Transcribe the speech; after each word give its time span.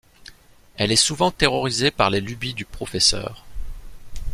Elle 0.77 0.91
est 0.91 0.95
souvent 0.95 1.29
terrorisée 1.29 1.91
par 1.91 2.09
les 2.09 2.21
lubies 2.21 2.55
du 2.55 2.65
professeur. 2.65 3.45